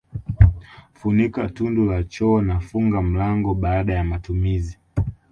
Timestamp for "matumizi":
4.03-4.79